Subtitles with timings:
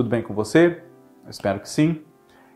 [0.00, 0.80] Tudo bem com você?
[1.24, 2.00] Eu espero que sim.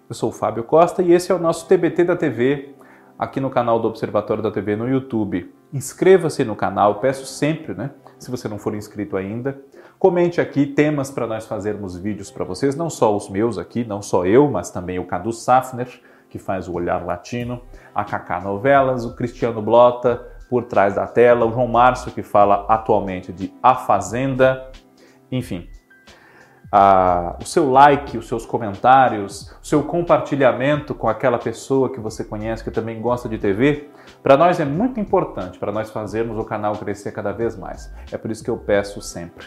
[0.08, 2.74] Eu sou o Fábio Costa e esse é o nosso TBT da TV
[3.18, 5.54] aqui no canal do Observatório da TV no YouTube.
[5.70, 7.91] Inscreva-se no canal, peço sempre, né?
[8.18, 9.60] Se você não for inscrito ainda,
[9.98, 14.00] comente aqui temas para nós fazermos vídeos para vocês, não só os meus aqui, não
[14.00, 16.00] só eu, mas também o Cadu Safner,
[16.30, 17.61] que faz o Olhar Latino,
[17.95, 22.64] a Kaká Novelas, o Cristiano Blota, por trás da tela, o João Márcio, que fala
[22.70, 24.70] atualmente de A Fazenda,
[25.30, 25.69] enfim.
[26.77, 32.24] Ah, o seu like, os seus comentários, o seu compartilhamento com aquela pessoa que você
[32.24, 33.91] conhece que também gosta de TV,
[34.24, 37.95] para nós é muito importante para nós fazermos o canal crescer cada vez mais.
[38.10, 39.47] É por isso que eu peço sempre.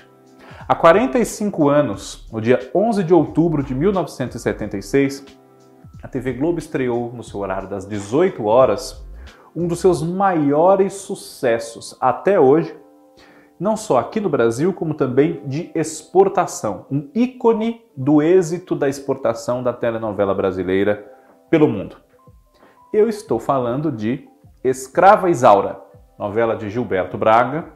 [0.69, 5.25] Há 45 anos, no dia 11 de outubro de 1976,
[6.01, 9.05] a TV Globo estreou no seu horário das 18 horas
[9.53, 12.73] um dos seus maiores sucessos até hoje,
[13.59, 16.85] não só aqui no Brasil, como também de exportação.
[16.91, 21.11] Um ícone do êxito da exportação da telenovela brasileira
[21.49, 21.97] pelo mundo.
[22.93, 24.27] Eu estou falando de
[24.63, 25.79] Escrava Isaura,
[26.17, 27.73] novela de Gilberto Braga,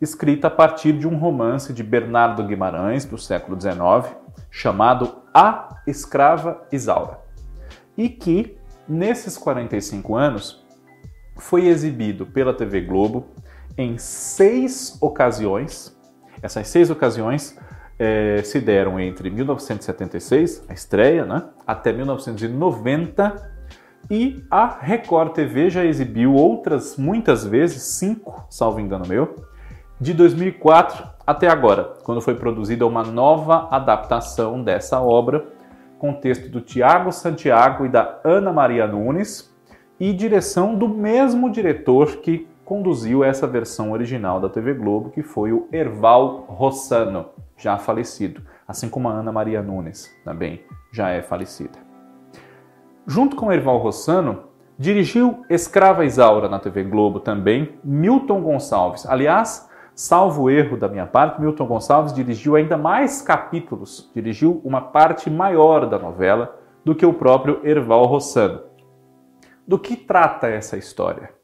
[0.00, 4.14] escrita a partir de um romance de Bernardo Guimarães, do século XIX,
[4.50, 7.18] chamado A Escrava Isaura.
[7.96, 8.56] E que,
[8.88, 10.64] nesses 45 anos,
[11.36, 13.28] foi exibido pela TV Globo
[13.76, 15.96] em seis ocasiões.
[16.42, 17.58] Essas seis ocasiões
[17.98, 23.52] é, se deram entre 1976, a estreia, né, até 1990,
[24.10, 29.34] e a Record TV já exibiu outras muitas vezes, cinco, salvo engano meu,
[30.00, 35.46] de 2004 até agora, quando foi produzida uma nova adaptação dessa obra,
[35.98, 39.50] com texto do Tiago Santiago e da Ana Maria Nunes,
[39.98, 45.52] e direção do mesmo diretor que conduziu essa versão original da TV Globo, que foi
[45.52, 47.26] o Erval Rossano,
[47.56, 51.78] já falecido, assim como a Ana Maria Nunes, também já é falecida.
[53.06, 54.44] Junto com Erval Rossano,
[54.78, 59.06] dirigiu Escrava Isaura na TV Globo também Milton Gonçalves.
[59.06, 65.30] Aliás, salvo erro da minha parte, Milton Gonçalves dirigiu ainda mais capítulos, dirigiu uma parte
[65.30, 68.62] maior da novela do que o próprio Erval Rossano.
[69.66, 71.43] Do que trata essa história?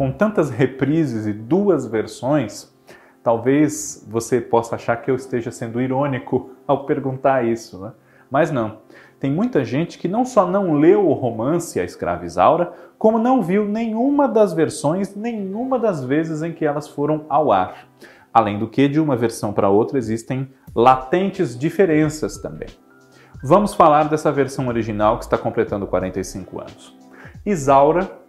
[0.00, 2.74] Com tantas reprises e duas versões,
[3.22, 7.92] talvez você possa achar que eu esteja sendo irônico ao perguntar isso, né?
[8.30, 8.78] mas não.
[9.20, 13.42] Tem muita gente que não só não leu o romance A Escrava Isaura, como não
[13.42, 17.86] viu nenhuma das versões, nenhuma das vezes em que elas foram ao ar.
[18.32, 22.70] Além do que, de uma versão para outra existem latentes diferenças também.
[23.44, 26.98] Vamos falar dessa versão original que está completando 45 anos.
[27.44, 28.19] Isaura,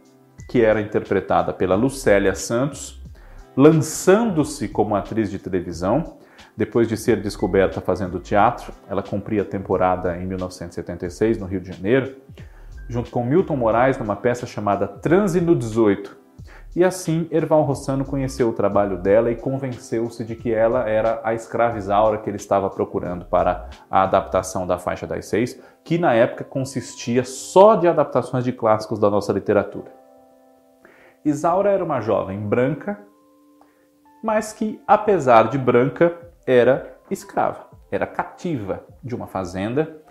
[0.52, 3.02] que era interpretada pela Lucélia Santos,
[3.56, 6.18] lançando-se como atriz de televisão.
[6.58, 11.72] Depois de ser descoberta fazendo teatro, ela cumpria a temporada em 1976 no Rio de
[11.72, 12.18] Janeiro,
[12.90, 16.18] junto com Milton Moraes numa peça chamada Transe no 18.
[16.76, 21.34] E assim, Erval Rossano conheceu o trabalho dela e convenceu-se de que ela era a
[21.34, 26.14] escrava Isaura que ele estava procurando para a adaptação da Faixa das Seis, que na
[26.14, 30.01] época consistia só de adaptações de clássicos da nossa literatura.
[31.24, 33.00] Isaura era uma jovem branca,
[34.24, 36.18] mas que, apesar de branca,
[36.48, 40.02] era escrava, era cativa de uma fazenda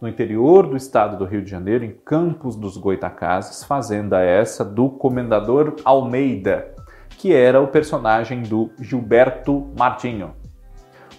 [0.00, 4.90] no interior do estado do Rio de Janeiro, em Campos dos Goitacazes, fazenda essa do
[4.90, 6.74] comendador Almeida,
[7.10, 10.34] que era o personagem do Gilberto Martinho.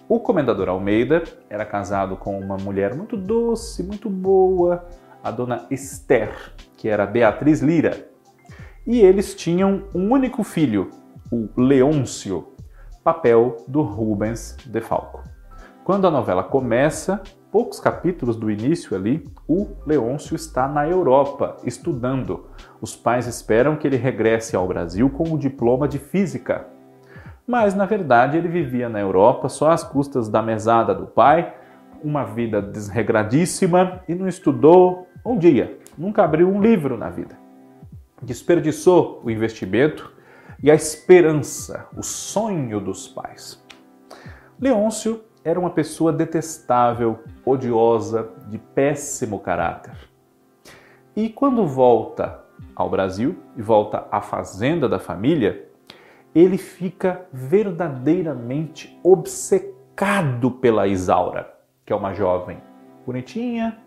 [0.08, 4.86] O comendador Almeida era casado com uma mulher muito doce, muito boa,
[5.24, 8.11] a dona Esther, que era Beatriz Lira.
[8.86, 10.90] E eles tinham um único filho,
[11.32, 12.48] o Leôncio,
[13.04, 15.24] papel do Rubens de Falco.
[15.84, 22.48] Quando a novela começa, poucos capítulos do início ali, o Leôncio está na Europa estudando.
[22.82, 26.66] Os pais esperam que ele regresse ao Brasil com o diploma de física.
[27.46, 31.54] Mas na verdade ele vivia na Europa só às custas da mesada do pai,
[32.04, 37.41] uma vida desregradíssima e não estudou um dia, nunca abriu um livro na vida.
[38.22, 40.14] Desperdiçou o investimento
[40.62, 43.64] e a esperança, o sonho dos pais.
[44.60, 49.98] Leôncio era uma pessoa detestável, odiosa, de péssimo caráter.
[51.16, 52.44] E quando volta
[52.76, 55.68] ao Brasil e volta à fazenda da família,
[56.34, 61.52] ele fica verdadeiramente obcecado pela Isaura,
[61.86, 62.62] que é uma jovem
[63.06, 63.78] bonitinha,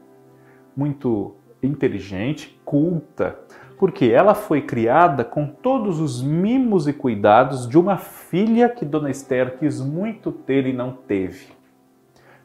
[0.76, 3.38] muito inteligente, culta,
[3.78, 9.10] porque ela foi criada com todos os mimos e cuidados de uma filha que Dona
[9.10, 11.52] Esther quis muito ter e não teve.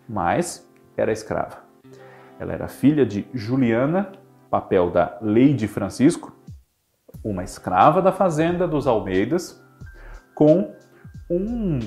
[0.07, 0.67] mas
[0.97, 1.59] era escrava.
[2.39, 4.11] Ela era filha de Juliana,
[4.49, 6.35] papel da Lady Francisco,
[7.23, 9.61] uma escrava da fazenda dos Almeidas,
[10.33, 10.73] com
[11.29, 11.79] um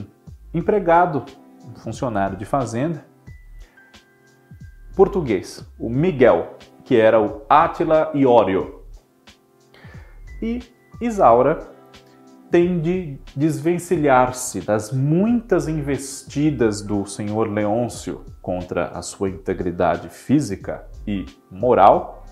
[0.54, 1.24] empregado,
[1.68, 3.04] um funcionário de fazenda,
[4.94, 8.81] português, o Miguel, que era o Átila Iório.
[10.42, 10.60] E
[11.00, 11.70] Isaura
[12.50, 21.24] tem de desvencilhar-se das muitas investidas do senhor Leôncio contra a sua integridade física e
[21.50, 22.26] moral,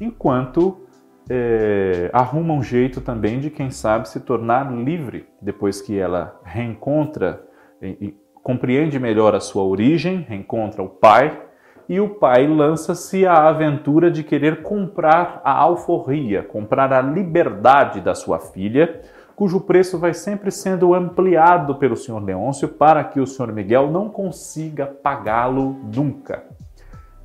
[0.00, 0.86] enquanto
[1.28, 7.42] é, arruma um jeito também de, quem sabe, se tornar livre depois que ela reencontra
[7.82, 11.47] e, e compreende melhor a sua origem, reencontra o pai
[11.88, 18.14] e o pai lança-se à aventura de querer comprar a alforria, comprar a liberdade da
[18.14, 19.00] sua filha,
[19.34, 24.10] cujo preço vai sempre sendo ampliado pelo senhor Leôncio para que o senhor Miguel não
[24.10, 26.44] consiga pagá-lo nunca.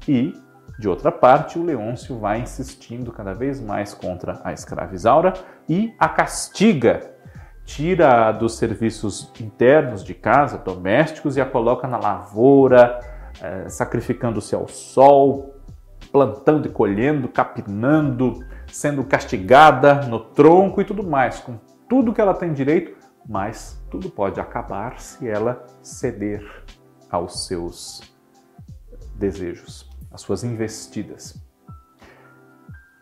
[0.07, 0.33] E,
[0.79, 5.33] de outra parte, o Leôncio vai insistindo cada vez mais contra a escrava Isaura
[5.67, 7.11] e a castiga
[7.65, 12.99] tira dos serviços internos de casa, domésticos, e a coloca na lavoura,
[13.41, 15.55] é, sacrificando-se ao sol,
[16.11, 21.57] plantando e colhendo, capinando, sendo castigada no tronco e tudo mais, com
[21.87, 22.97] tudo que ela tem direito,
[23.27, 26.43] mas tudo pode acabar se ela ceder
[27.09, 28.01] aos seus
[29.15, 31.41] desejos, às suas investidas.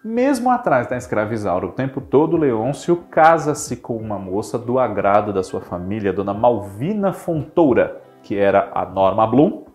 [0.04, 5.44] Mesmo atrás da escravizaura o tempo todo, Leôncio casa-se com uma moça do agrado da
[5.44, 9.66] sua família, Dona Malvina Fontoura, que era a Norma Blum,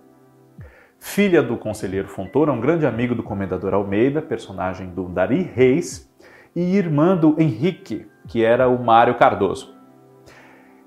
[0.98, 6.10] filha do conselheiro Fontoura, um grande amigo do comendador Almeida, personagem do Dari Reis,
[6.54, 9.76] e irmã do Henrique, que era o Mário Cardoso.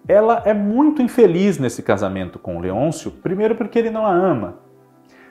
[0.08, 4.58] Ela é muito infeliz nesse casamento com o Leôncio, primeiro porque ele não a ama,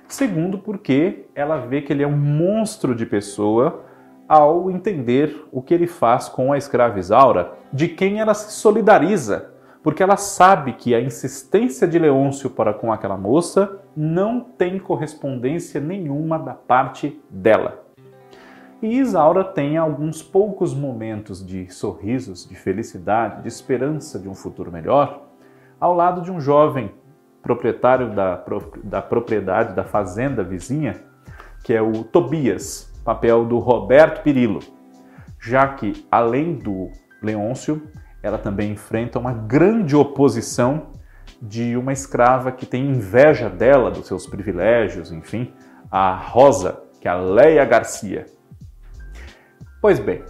[0.07, 3.85] segundo porque ela vê que ele é um monstro de pessoa
[4.29, 9.53] ao entender o que ele faz com a escrava Isaura, de quem ela se solidariza
[9.83, 15.81] porque ela sabe que a insistência de Leôncio para com aquela moça não tem correspondência
[15.81, 17.85] nenhuma da parte dela.
[18.81, 24.71] E Isaura tem alguns poucos momentos de sorrisos, de felicidade, de esperança de um futuro
[24.71, 25.27] melhor,
[25.81, 26.93] ao lado de um jovem
[27.43, 28.45] proprietário da,
[28.85, 30.97] da propriedade da fazenda vizinha,
[31.65, 34.61] que é o Tobias, papel do Roberto Pirillo,
[35.41, 36.91] já que, além do
[37.23, 37.83] Leôncio,
[38.29, 40.89] ela também enfrenta uma grande oposição
[41.41, 45.53] de uma escrava que tem inveja dela, dos seus privilégios, enfim,
[45.91, 48.27] a Rosa, que é a Leia Garcia.
[49.81, 50.23] Pois bem,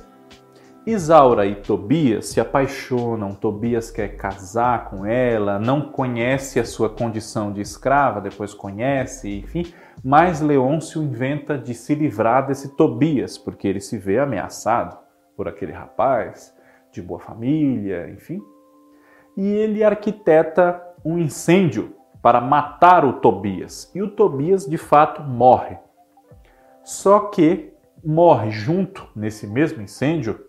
[0.86, 7.52] Isaura e Tobias se apaixonam, Tobias quer casar com ela, não conhece a sua condição
[7.52, 9.72] de escrava, depois conhece, enfim,
[10.04, 14.96] mas Leôncio inventa de se livrar desse Tobias, porque ele se vê ameaçado
[15.36, 16.54] por aquele rapaz,
[16.92, 18.40] de boa família, enfim.
[19.36, 23.90] E ele arquiteta um incêndio para matar o Tobias.
[23.94, 25.78] E o Tobias de fato morre.
[26.82, 27.72] Só que
[28.04, 30.44] morre junto nesse mesmo incêndio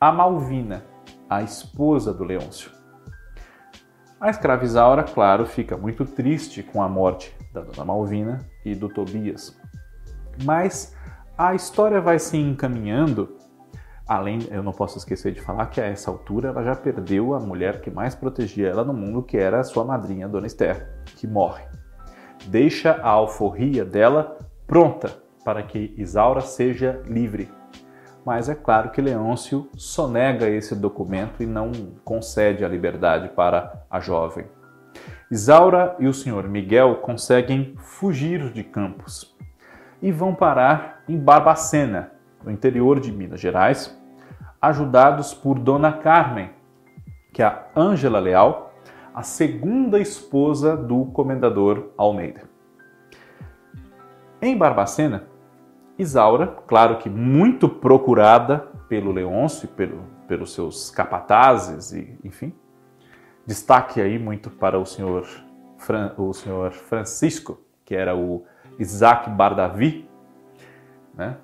[0.00, 0.84] a Malvina,
[1.28, 2.70] a esposa do Leôncio.
[4.20, 8.88] A escrava Isaura, claro, fica muito triste com a morte da dona Malvina e do
[8.88, 9.58] Tobias.
[10.44, 10.96] Mas
[11.36, 13.36] a história vai se encaminhando
[14.06, 17.40] Além, eu não posso esquecer de falar que a essa altura ela já perdeu a
[17.40, 21.26] mulher que mais protegia ela no mundo, que era a sua madrinha, Dona Esther, que
[21.26, 21.64] morre.
[22.46, 25.10] Deixa a alforria dela pronta
[25.42, 27.50] para que Isaura seja livre.
[28.26, 31.72] Mas é claro que Leôncio sonega esse documento e não
[32.04, 34.46] concede a liberdade para a jovem.
[35.30, 39.34] Isaura e o senhor Miguel conseguem fugir de Campos
[40.00, 42.12] e vão parar em Barbacena,
[42.44, 43.98] no interior de Minas Gerais,
[44.60, 46.50] ajudados por Dona Carmen,
[47.32, 48.72] que é a Ângela Leal,
[49.14, 52.42] a segunda esposa do comendador Almeida.
[54.40, 55.24] Em Barbacena,
[55.98, 62.52] Isaura, claro que muito procurada pelo Leôncio e pelo, pelos seus capatazes, e, enfim,
[63.46, 65.26] destaque aí muito para o senhor,
[65.78, 68.44] Fran, o senhor Francisco, que era o
[68.78, 70.08] Isaac Bardavi,
[71.14, 71.36] né?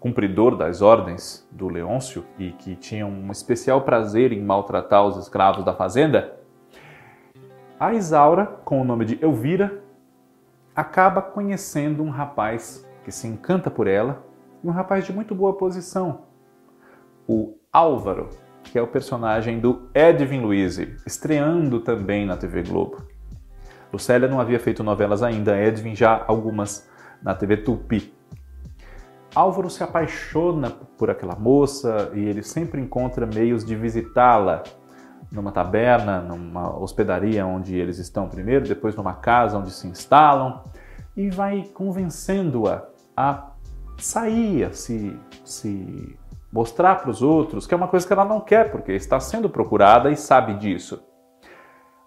[0.00, 5.64] Cumpridor das ordens do Leôncio e que tinha um especial prazer em maltratar os escravos
[5.64, 6.38] da fazenda,
[7.78, 9.82] a Isaura, com o nome de Elvira,
[10.74, 14.24] acaba conhecendo um rapaz que se encanta por ela
[14.62, 16.22] e um rapaz de muito boa posição,
[17.26, 18.30] o Álvaro,
[18.64, 23.06] que é o personagem do Edwin Luiz, estreando também na TV Globo.
[23.92, 26.88] Lucélia não havia feito novelas ainda, Edwin já algumas
[27.22, 28.17] na TV Tupi.
[29.38, 34.64] Álvaro se apaixona por aquela moça e ele sempre encontra meios de visitá-la
[35.30, 40.64] numa taberna, numa hospedaria onde eles estão primeiro, depois numa casa onde se instalam
[41.16, 42.82] e vai convencendo-a
[43.16, 43.52] a
[43.96, 46.18] sair, a se, se
[46.52, 49.48] mostrar para os outros, que é uma coisa que ela não quer, porque está sendo
[49.48, 51.00] procurada e sabe disso.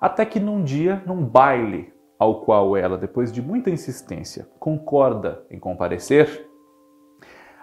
[0.01, 5.57] Até que num dia, num baile ao qual ela, depois de muita insistência, concorda em
[5.57, 6.50] comparecer,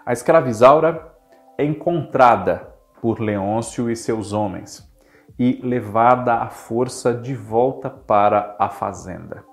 [0.09, 1.13] a escravizaura
[1.59, 2.67] é encontrada
[2.99, 4.91] por Leôncio e seus homens
[5.39, 9.45] e levada à força de volta para a fazenda.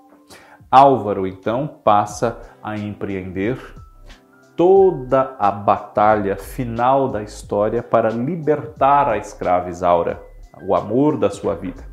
[0.70, 3.58] Álvaro então passa a empreender
[4.56, 10.22] toda a batalha final da história para libertar a escrava Isaura,
[10.66, 11.84] o amor da sua vida.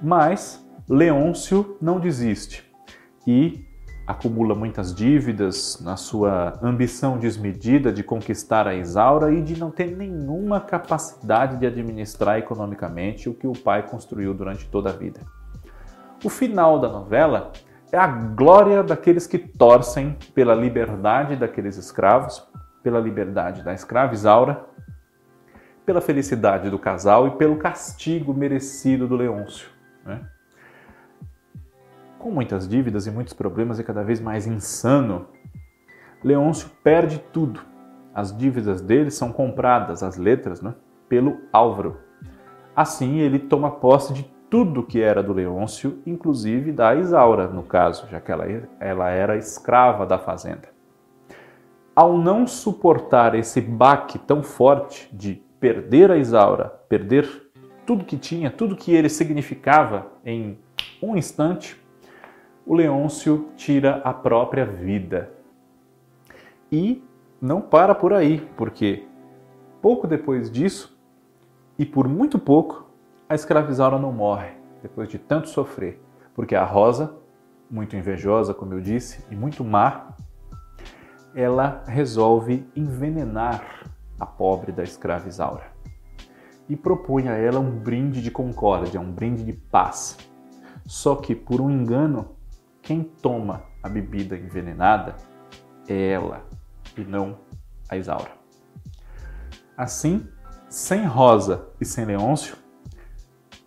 [0.00, 2.64] Mas Leôncio não desiste
[3.26, 3.73] e
[4.06, 9.96] acumula muitas dívidas na sua ambição desmedida de conquistar a Isaura e de não ter
[9.96, 15.20] nenhuma capacidade de administrar economicamente o que o pai construiu durante toda a vida.
[16.22, 17.52] O final da novela
[17.90, 22.46] é a glória daqueles que torcem pela liberdade daqueles escravos,
[22.82, 24.64] pela liberdade da escrava Isaura,
[25.86, 29.68] pela felicidade do casal e pelo castigo merecido do Leôncio.
[30.04, 30.20] Né?
[32.24, 35.26] Com muitas dívidas e muitos problemas e cada vez mais insano,
[36.22, 37.60] Leôncio perde tudo.
[38.14, 40.74] As dívidas dele são compradas, as letras, né,
[41.06, 41.98] pelo Álvaro.
[42.74, 48.08] Assim, ele toma posse de tudo que era do Leôncio, inclusive da Isaura, no caso,
[48.08, 48.46] já que ela,
[48.80, 50.70] ela era escrava da fazenda.
[51.94, 57.28] Ao não suportar esse baque tão forte de perder a Isaura, perder
[57.84, 60.58] tudo que tinha, tudo que ele significava em
[61.02, 61.83] um instante,
[62.66, 65.30] o Leôncio tira a própria vida.
[66.70, 67.02] E
[67.40, 69.06] não para por aí, porque
[69.82, 70.98] pouco depois disso,
[71.78, 72.88] e por muito pouco,
[73.28, 74.52] a escravizaura não morre,
[74.82, 76.00] depois de tanto sofrer,
[76.34, 77.16] porque a Rosa,
[77.70, 80.14] muito invejosa, como eu disse, e muito má,
[81.34, 85.74] ela resolve envenenar a pobre da escravizaura
[86.68, 90.16] e propõe a ela um brinde de concórdia, um brinde de paz.
[90.86, 92.33] Só que por um engano,
[92.84, 95.16] quem toma a bebida envenenada
[95.88, 96.44] é ela
[96.96, 97.38] e não
[97.88, 98.30] a Isaura.
[99.76, 100.28] Assim,
[100.68, 102.56] sem Rosa e sem Leôncio,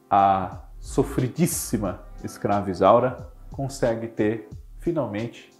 [0.09, 4.47] a sofridíssima escrava Isaura consegue ter
[4.79, 5.51] finalmente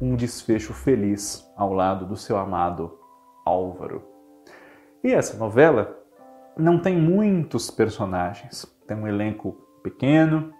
[0.00, 2.98] um desfecho feliz ao lado do seu amado
[3.44, 4.04] Álvaro.
[5.02, 5.98] E essa novela
[6.56, 10.53] não tem muitos personagens, tem um elenco pequeno,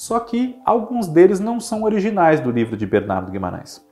[0.00, 3.86] só que alguns deles não são originais do livro de Bernardo Guimarães.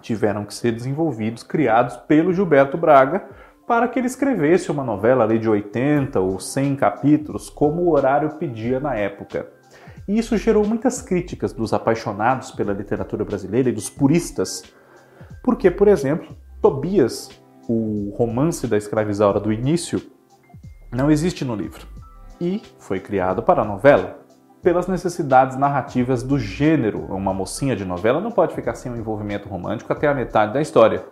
[0.00, 3.28] Tiveram que ser desenvolvidos, criados pelo Gilberto Braga,
[3.64, 8.30] para que ele escrevesse uma novela ali de 80 ou 100 capítulos, como o horário
[8.30, 9.46] pedia na época.
[10.08, 14.64] E isso gerou muitas críticas dos apaixonados pela literatura brasileira e dos puristas,
[15.40, 17.30] porque, por exemplo, Tobias,
[17.68, 20.02] o romance da escravizaura do início,
[20.90, 21.86] não existe no livro
[22.40, 24.21] e foi criado para a novela
[24.62, 27.00] pelas necessidades narrativas do gênero.
[27.12, 30.60] Uma mocinha de novela não pode ficar sem um envolvimento romântico até a metade da
[30.62, 31.04] história.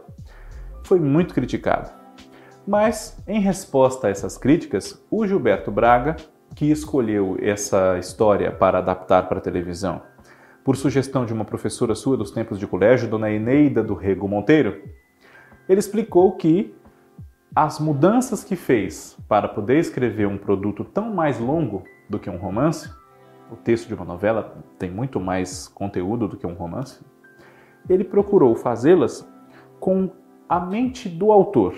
[0.84, 1.90] Foi muito criticado.
[2.66, 6.16] Mas, em resposta a essas críticas, o Gilberto Braga,
[6.54, 10.02] que escolheu essa história para adaptar para a televisão,
[10.62, 14.80] por sugestão de uma professora sua dos tempos de colégio, Dona Eneida do Rego Monteiro,
[15.68, 16.74] ele explicou que
[17.54, 22.36] as mudanças que fez para poder escrever um produto tão mais longo do que um
[22.36, 22.90] romance
[23.50, 27.00] o texto de uma novela tem muito mais conteúdo do que um romance,
[27.88, 29.28] ele procurou fazê-las
[29.78, 30.10] com
[30.48, 31.74] a mente do autor,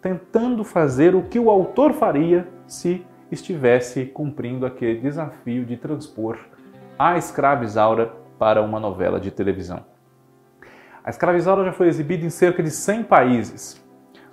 [0.00, 6.38] tentando fazer o que o autor faria se estivesse cumprindo aquele desafio de transpor
[6.98, 9.84] a Escrava Isaura para uma novela de televisão.
[11.02, 13.82] A Escrava Isaura já foi exibida em cerca de 100 países,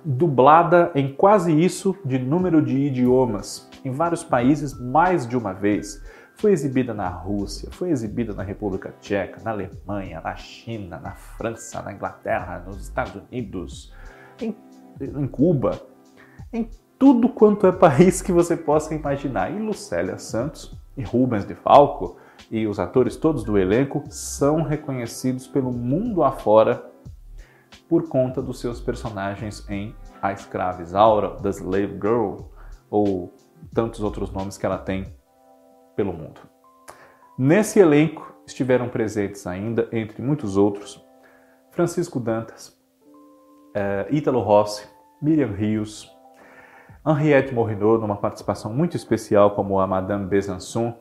[0.04, 6.04] dublada em quase isso de número de idiomas, em vários países mais de uma vez
[6.38, 11.82] foi exibida na Rússia, foi exibida na República Tcheca, na Alemanha, na China, na França,
[11.82, 13.92] na Inglaterra, nos Estados Unidos,
[14.40, 14.56] em,
[15.00, 15.82] em Cuba,
[16.52, 19.52] em tudo quanto é país que você possa imaginar.
[19.52, 22.16] E Lucélia Santos e Rubens de Falco
[22.48, 26.88] e os atores todos do elenco são reconhecidos pelo mundo afora
[27.88, 29.92] por conta dos seus personagens em
[30.22, 32.42] A Escrava Isaura, The Slave Girl
[32.88, 33.34] ou
[33.74, 35.17] tantos outros nomes que ela tem
[35.98, 36.40] pelo mundo.
[37.36, 41.04] Nesse elenco estiveram presentes ainda, entre muitos outros,
[41.72, 44.88] Francisco Dantas, uh, Ítalo Rossi,
[45.20, 46.08] Miriam Rios,
[47.04, 50.94] Henriette Morinot, numa participação muito especial como a Madame Besançon,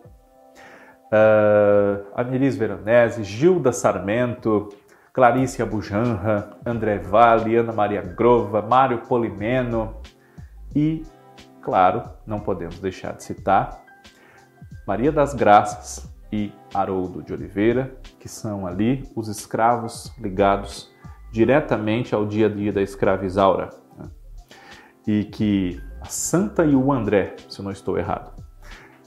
[1.12, 4.70] uh, Veronese, Gilda Sarmento,
[5.14, 10.02] Clarice Abujanra, André Vale, Ana Maria Grova, Mário Polimeno
[10.76, 11.04] e,
[11.62, 13.86] claro, não podemos deixar de citar
[14.88, 20.90] Maria das Graças e Haroldo de Oliveira, que são ali os escravos ligados
[21.30, 23.70] diretamente ao dia a dia da escravizaura.
[23.98, 24.06] Né?
[25.06, 28.32] E que a Santa e o André, se eu não estou errado,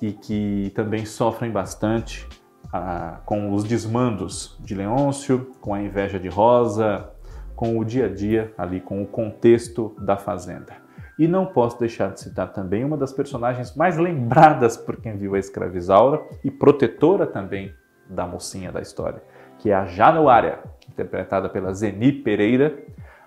[0.02, 2.28] e que também sofrem bastante
[2.70, 7.10] ah, com os desmandos de Leôncio, com a inveja de Rosa,
[7.56, 10.89] com o dia a dia ali, com o contexto da fazenda.
[11.20, 15.34] E não posso deixar de citar também uma das personagens mais lembradas por quem viu
[15.34, 17.74] a escravizaura e protetora também
[18.08, 19.22] da mocinha da história,
[19.58, 22.74] que é a Januária, interpretada pela Zeni Pereira,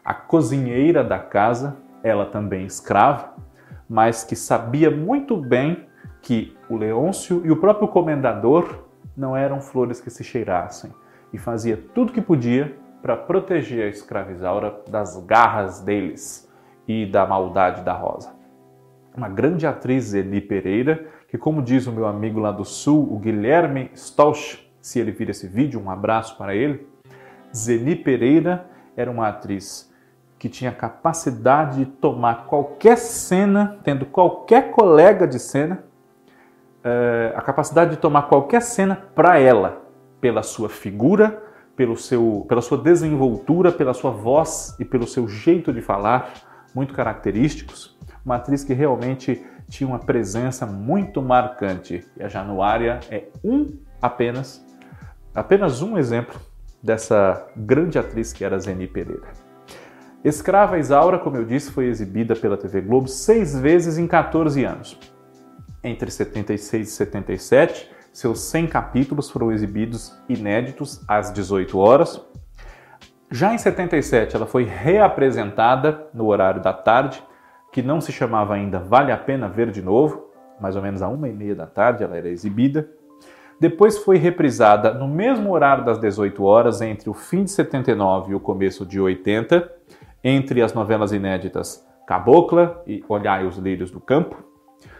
[0.03, 3.35] a cozinheira da casa, ela também escrava,
[3.87, 5.85] mas que sabia muito bem
[6.19, 8.85] que o Leôncio e o próprio comendador
[9.15, 10.91] não eram flores que se cheirassem
[11.31, 16.51] e fazia tudo que podia para proteger a escravizaura das garras deles
[16.87, 18.33] e da maldade da Rosa.
[19.15, 23.17] Uma grande atriz, Eli Pereira, que, como diz o meu amigo lá do Sul, o
[23.19, 26.87] Guilherme Stolch, se ele vir esse vídeo, um abraço para ele.
[27.55, 28.65] Zeni Pereira
[28.97, 29.91] era uma atriz
[30.37, 35.85] que tinha capacidade de tomar qualquer cena, tendo qualquer colega de cena,
[36.83, 39.83] eh, a capacidade de tomar qualquer cena para ela,
[40.19, 41.41] pela sua figura,
[41.75, 46.33] pelo seu, pela sua desenvoltura, pela sua voz e pelo seu jeito de falar,
[46.73, 47.97] muito característicos.
[48.25, 52.05] Uma atriz que realmente tinha uma presença muito marcante.
[52.17, 54.65] E a Januária é um apenas,
[55.33, 56.39] apenas um exemplo
[56.81, 59.27] dessa grande atriz que era Zeni Pereira.
[60.23, 64.97] Escrava Isaura, como eu disse, foi exibida pela TV Globo seis vezes em 14 anos.
[65.83, 72.21] Entre 76 e 77, seus 100 capítulos foram exibidos inéditos às 18 horas.
[73.35, 77.23] Já em 77, ela foi reapresentada no horário da tarde,
[77.71, 80.27] que não se chamava ainda Vale a Pena Ver de Novo,
[80.61, 82.87] mais ou menos a uma e meia da tarde ela era exibida.
[83.59, 88.35] Depois foi reprisada no mesmo horário das 18 horas, entre o fim de 79 e
[88.35, 89.67] o começo de 80,
[90.23, 94.43] entre as novelas inéditas Cabocla e Olhai os Lírios do Campo,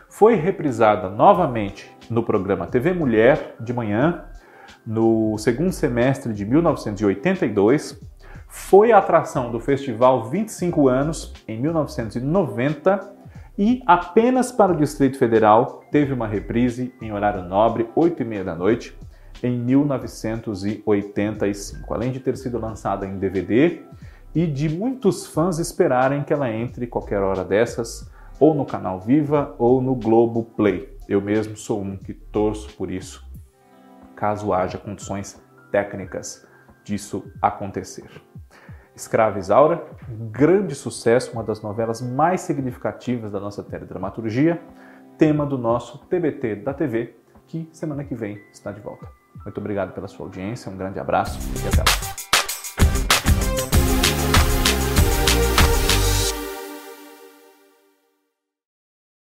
[0.09, 4.25] foi reprisada novamente no programa TV Mulher de manhã,
[4.83, 8.11] no segundo semestre de 1982,
[8.55, 13.11] foi a atração do Festival 25 anos em 1990
[13.57, 18.43] e apenas para o Distrito Federal teve uma reprise em horário nobre, 8 e meia
[18.43, 18.95] da noite,
[19.41, 21.91] em 1985.
[21.91, 23.81] Além de ter sido lançada em DVD
[24.35, 28.07] e de muitos fãs esperarem que ela entre qualquer hora dessas,
[28.39, 30.95] ou no canal Viva ou no Globo Play.
[31.09, 33.27] Eu mesmo sou um que torço por isso,
[34.15, 36.45] caso haja condições técnicas
[36.83, 38.11] disso acontecer.
[38.95, 39.83] Escrava Isaura,
[40.31, 44.61] grande sucesso, uma das novelas mais significativas da nossa teledramaturgia,
[45.17, 47.15] tema do nosso TBT da TV,
[47.47, 49.07] que semana que vem está de volta.
[49.43, 52.12] Muito obrigado pela sua audiência, um grande abraço e até lá.